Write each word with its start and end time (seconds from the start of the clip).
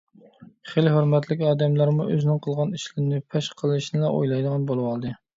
خېلى 0.69 0.91
ھۆرمەتلىك 0.93 1.41
ئادەملەرمۇ 1.49 2.07
ئۆزىنىڭ 2.13 2.39
قىلغان 2.45 2.73
ئىشلىرىنى 2.77 3.19
پەش 3.35 3.49
قىلىشنىلا 3.59 4.09
ئويلايدىغان 4.15 4.65
بولۇۋالدى. 4.73 5.13